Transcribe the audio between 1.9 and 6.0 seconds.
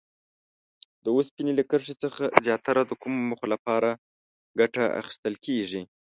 څخه زیاتره د کومو موخو لپاره ګټه اخیستل کیږي؟